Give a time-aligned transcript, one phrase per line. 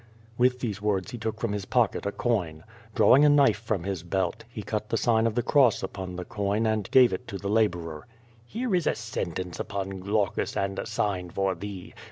[0.35, 2.63] With these words he took from his pocket a coin.
[2.95, 6.15] Draw ing a knife from his belt, he cut the sign of the cross upon
[6.15, 8.07] the coin, and gave it to the laborer.
[8.43, 11.93] "Here is a sentence upon Glaucus and a sign for thee.